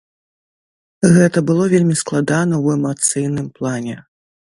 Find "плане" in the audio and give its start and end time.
3.61-3.95